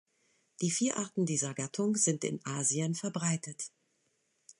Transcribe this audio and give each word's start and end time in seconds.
Die 0.61 0.71
vier 0.71 0.97
Arten 0.97 1.27
dieser 1.27 1.53
Gattung 1.53 1.95
sind 1.95 2.23
in 2.23 2.43
Asien 2.43 2.95
verbreitet. 2.95 3.69